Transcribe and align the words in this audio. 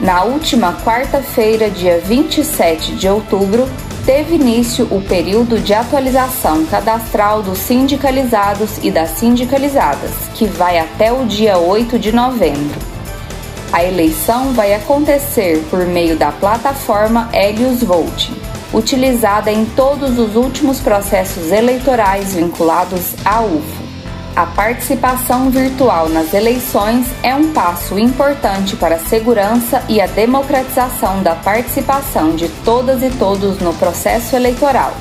Na 0.00 0.24
última 0.24 0.72
quarta-feira, 0.82 1.68
dia 1.68 2.00
27 2.00 2.94
de 2.94 3.06
outubro, 3.06 3.68
teve 4.04 4.34
início 4.34 4.86
o 4.90 5.00
período 5.00 5.60
de 5.60 5.72
atualização 5.72 6.64
cadastral 6.66 7.42
dos 7.42 7.58
sindicalizados 7.58 8.78
e 8.82 8.90
das 8.90 9.10
sindicalizadas, 9.10 10.10
que 10.34 10.46
vai 10.46 10.78
até 10.78 11.12
o 11.12 11.24
dia 11.24 11.58
8 11.58 11.98
de 11.98 12.12
novembro. 12.12 12.80
A 13.72 13.84
eleição 13.84 14.52
vai 14.52 14.74
acontecer 14.74 15.64
por 15.70 15.86
meio 15.86 16.16
da 16.16 16.32
plataforma 16.32 17.30
Helios 17.32 17.82
Voting, 17.82 18.34
utilizada 18.74 19.50
em 19.50 19.64
todos 19.64 20.18
os 20.18 20.36
últimos 20.36 20.80
processos 20.80 21.52
eleitorais 21.52 22.34
vinculados 22.34 23.14
à 23.24 23.40
UFO. 23.40 23.81
A 24.34 24.46
participação 24.46 25.50
virtual 25.50 26.08
nas 26.08 26.32
eleições 26.32 27.06
é 27.22 27.34
um 27.34 27.52
passo 27.52 27.98
importante 27.98 28.74
para 28.76 28.94
a 28.94 28.98
segurança 28.98 29.82
e 29.90 30.00
a 30.00 30.06
democratização 30.06 31.22
da 31.22 31.34
participação 31.34 32.34
de 32.34 32.48
todas 32.64 33.02
e 33.02 33.10
todos 33.10 33.58
no 33.58 33.74
processo 33.74 34.34
eleitoral. 34.34 34.94